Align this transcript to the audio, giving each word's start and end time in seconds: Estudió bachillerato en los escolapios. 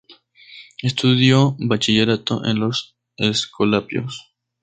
Estudió 0.81 1.55
bachillerato 1.59 2.43
en 2.43 2.59
los 2.59 2.97
escolapios. 3.17 4.33